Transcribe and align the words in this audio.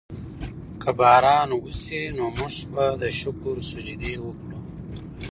که 0.81 0.89
باران 0.99 1.49
وشي 1.63 2.01
نو 2.17 2.25
موږ 2.37 2.53
به 2.73 2.85
د 3.01 3.03
شکر 3.19 3.55
سجدې 3.69 4.13
وکړو. 4.25 4.57